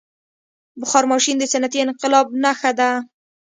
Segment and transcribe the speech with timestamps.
[0.81, 2.89] •بخار ماشین د صنعتي انقلاب نښه ده.